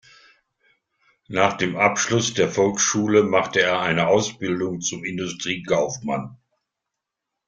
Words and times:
Nach 1.27 1.57
dem 1.57 1.75
Abschluss 1.75 2.33
der 2.33 2.49
Volksschule 2.49 3.21
machte 3.21 3.61
er 3.61 3.81
eine 3.81 4.07
Ausbildung 4.07 4.81
zum 4.81 5.03
Industriekaufmann. 5.03 6.39